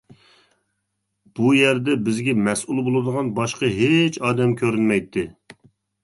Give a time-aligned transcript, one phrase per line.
[1.39, 5.27] بۇ يەردە بىزگە مەسئۇل بولىدىغان باشقا ھېچ ئادەم كۆرۈنمەيتتى.